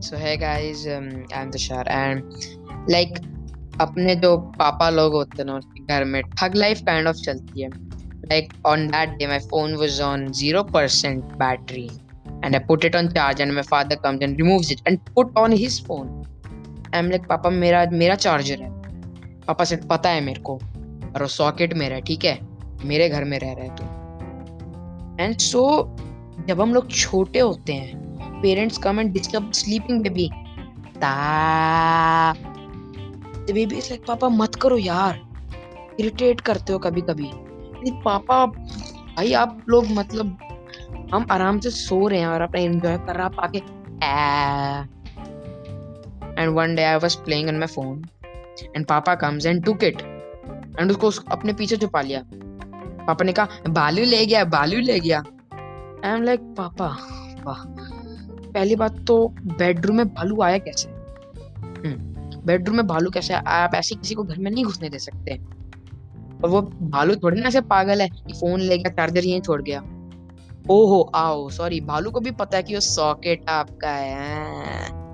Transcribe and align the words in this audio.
So 0.00 0.16
hey 0.16 0.36
guys 0.36 0.86
I 0.88 1.42
am 1.42 1.50
Tushar 1.50 1.88
and 1.88 2.22
like 2.90 3.14
अपने 3.80 4.14
जो 4.14 4.36
पापा 4.36 4.90
लोग 4.90 5.12
होते 5.12 5.38
हैं 5.38 5.44
ना 5.44 5.54
उसके 5.54 5.94
घर 5.94 6.04
में 6.04 6.22
ठग 6.22 6.54
लाइफ 6.54 6.80
काइंड 6.80 7.08
ऑफ़ 7.08 7.16
चलती 7.16 7.62
है। 7.62 7.68
Like 8.24 8.52
on 8.66 8.86
that 8.86 9.08
day 9.08 9.26
my 9.26 9.38
phone 9.38 9.74
was 9.74 10.00
on 10.00 10.28
0% 10.28 11.16
battery 11.16 11.90
and 12.46 12.54
I 12.54 12.58
put 12.58 12.84
it 12.84 12.94
on 12.94 13.08
charge 13.08 13.40
and 13.40 13.52
my 13.52 13.62
father 13.62 13.96
comes 14.04 14.22
and 14.22 14.38
removes 14.38 14.68
it 14.70 14.78
and 14.88 14.98
put 15.16 15.38
on 15.38 15.52
his 15.52 15.74
phone. 15.86 16.06
I'm 16.94 17.10
like, 17.10 17.28
पापा, 17.28 17.50
मेरा 17.50 17.86
मेरा 17.92 18.14
charger 18.14 18.62
है। 18.62 18.70
पापा 19.46 19.64
से 19.64 19.76
पता 19.76 20.08
है 20.08 20.20
मेरे 20.20 20.40
को 20.40 20.54
और 21.14 21.22
वो 21.22 21.26
सॉकेट 21.26 21.74
मेरा 21.74 21.94
है 21.94 22.02
ठीक 22.02 22.24
है? 22.24 22.38
मेरे 22.84 23.08
घर 23.08 23.24
में 23.24 23.38
रह 23.38 23.52
रहे 23.52 23.68
तू। 23.68 23.84
एंड 25.24 25.38
सो 25.38 25.94
जब 26.48 26.60
हम 26.60 26.74
लोग 26.74 26.90
छोटे 26.90 27.38
होते 27.38 27.72
हैं 27.72 28.09
parents 28.42 28.78
come 28.78 29.00
and 29.00 29.12
disturb 29.12 29.50
sleeping 29.52 30.02
baby 30.02 30.28
ता। 30.96 32.32
बेबी 33.52 33.76
इज़ 33.76 33.88
लाइक 33.90 34.04
पापा, 34.08 34.28
मत 34.28 34.54
करो 34.54 34.78
यार। 34.78 35.20
इरिटेट 36.00 36.40
करते 36.40 36.72
हो 36.72 36.78
कभी 36.78 37.00
कभी 37.00 37.30
पापा, 38.04 38.44
भाई, 38.46 39.32
आप 39.32 39.64
लोग 39.68 39.86
मतलब 39.90 40.36
हम 41.12 41.26
आराम 41.30 41.58
से 41.60 41.70
सो 41.70 42.06
रहे 42.08 42.18
हैं 42.20 42.26
और 42.26 42.40
अपना 42.40 42.60
एंजॉय 42.60 42.96
कर 42.98 43.16
रहा 43.16 43.28
पाके 43.28 43.58
and 46.38 46.54
one 46.56 46.74
day 46.74 46.82
I 46.82 46.96
was 46.96 47.14
playing 47.24 47.48
on 47.48 47.58
my 47.58 47.66
phone 47.66 48.04
and 48.76 48.86
पापा 48.86 49.14
comes 49.14 49.46
and 49.46 49.64
took 49.64 49.84
it 49.84 50.00
and 50.80 50.90
उसको 50.90 51.10
अपने 51.32 51.52
पीछे 51.52 51.76
छुपा 51.76 52.00
लिया। 52.00 52.22
पापा 53.06 53.24
ने 53.24 53.32
कहा, 53.32 53.48
बालू 53.68 54.04
ले 54.04 54.24
गया, 54.26 54.44
बालू 54.46 54.80
ले 54.80 54.98
गया। 55.00 55.18
आई 56.04 56.12
एम 56.12 56.22
लाइक 56.22 56.40
पापा 56.58 56.88
वाह। 57.44 57.64
पहली 58.50 58.76
बात 58.76 59.04
तो 59.06 59.34
बेडरूम 59.44 59.96
में 59.96 60.14
भालू 60.14 60.42
आया 60.42 60.58
कैसे? 60.58 60.88
बेडरूम 62.46 62.76
में 62.76 62.86
भालू 62.86 63.10
कैसे? 63.10 63.34
आप 63.34 63.74
ऐसे 63.74 63.94
किसी 63.94 64.14
को 64.14 64.22
घर 64.22 64.38
में 64.38 64.50
नहीं 64.50 64.64
घुसने 64.64 64.88
दे 64.88 64.98
सकते। 64.98 65.34
और 66.44 66.50
वो 66.50 66.62
भालू 66.62 67.14
थोड़ी 67.14 67.40
ना 67.40 67.48
ऐसे 67.48 67.60
पागल 67.60 68.00
है 68.00 68.08
कि 68.08 68.32
फ़ोन 68.32 68.60
ले 68.60 68.78
गया 68.78 68.90
चार्जर 68.90 69.24
यहीं 69.24 69.40
छोड़ 69.40 69.62
गया। 69.62 69.80
ओहो 70.70 71.12
आओ 71.14 71.48
सॉरी 71.48 71.80
भालू 71.80 72.10
को 72.10 72.20
भी 72.20 72.30
पता 72.30 72.56
है 72.56 72.62
कि 72.62 72.74
वो 72.74 72.80
सॉकेट 72.80 73.44
आपका 73.48 73.90
है। 73.90 75.09